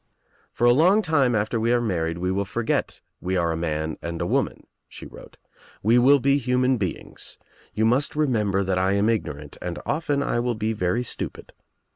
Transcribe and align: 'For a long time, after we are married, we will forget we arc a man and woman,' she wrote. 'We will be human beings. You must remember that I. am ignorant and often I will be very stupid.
'For 0.51 0.65
a 0.65 0.73
long 0.73 1.03
time, 1.03 1.35
after 1.35 1.59
we 1.59 1.71
are 1.71 1.79
married, 1.79 2.17
we 2.17 2.31
will 2.31 2.43
forget 2.43 3.01
we 3.19 3.37
arc 3.37 3.53
a 3.53 3.55
man 3.55 3.97
and 4.01 4.19
woman,' 4.19 4.65
she 4.87 5.05
wrote. 5.05 5.37
'We 5.83 5.99
will 5.99 6.17
be 6.17 6.39
human 6.39 6.77
beings. 6.77 7.37
You 7.75 7.85
must 7.85 8.15
remember 8.15 8.63
that 8.63 8.79
I. 8.79 8.93
am 8.93 9.09
ignorant 9.09 9.57
and 9.61 9.77
often 9.85 10.23
I 10.23 10.39
will 10.39 10.55
be 10.55 10.73
very 10.73 11.03
stupid. 11.03 11.53